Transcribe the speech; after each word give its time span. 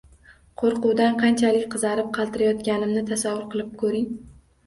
Qo`rquvdan 0.59 1.17
qanchalik 1.23 1.67
qizarib, 1.75 2.09
qaltirayotganimni 2.17 3.03
tasavvur 3.11 3.47
qilib 3.53 3.77
ko`ring 3.83 4.09